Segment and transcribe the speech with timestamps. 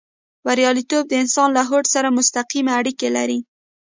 [0.45, 3.39] برياليتوب د انسان له هوډ سره مستقيمې اړيکې لري.